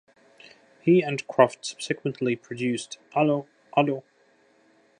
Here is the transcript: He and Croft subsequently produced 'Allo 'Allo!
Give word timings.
He 0.81 1.03
and 1.03 1.27
Croft 1.27 1.63
subsequently 1.63 2.35
produced 2.35 2.97
'Allo 3.15 3.45
'Allo! 3.77 4.03